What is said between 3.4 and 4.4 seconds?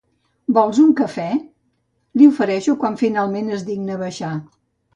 es digna a baixar.